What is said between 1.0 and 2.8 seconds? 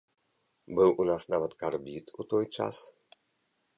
у нас нават карбід у той час.